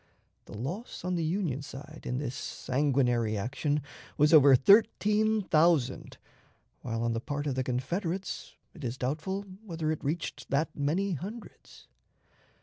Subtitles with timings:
[0.45, 3.83] The loss on the Union side in this sanguinary action
[4.17, 6.17] was over thirteen thousand,
[6.81, 11.11] while on the part of the Confederates it is doubtful whether it reached that many
[11.13, 11.87] hundreds.'